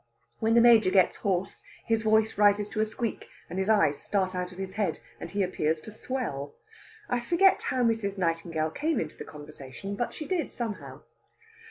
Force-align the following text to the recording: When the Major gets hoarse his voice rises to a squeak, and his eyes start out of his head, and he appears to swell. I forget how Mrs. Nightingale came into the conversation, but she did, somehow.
When 0.39 0.55
the 0.55 0.61
Major 0.61 0.89
gets 0.89 1.17
hoarse 1.17 1.61
his 1.85 2.01
voice 2.01 2.35
rises 2.35 2.67
to 2.69 2.79
a 2.81 2.87
squeak, 2.87 3.29
and 3.51 3.59
his 3.59 3.69
eyes 3.69 4.01
start 4.01 4.33
out 4.33 4.51
of 4.51 4.57
his 4.57 4.73
head, 4.73 4.97
and 5.19 5.29
he 5.29 5.43
appears 5.43 5.79
to 5.81 5.91
swell. 5.91 6.55
I 7.07 7.19
forget 7.19 7.61
how 7.61 7.83
Mrs. 7.83 8.17
Nightingale 8.17 8.71
came 8.71 8.99
into 8.99 9.15
the 9.15 9.25
conversation, 9.25 9.95
but 9.95 10.11
she 10.11 10.25
did, 10.27 10.51
somehow. 10.51 11.01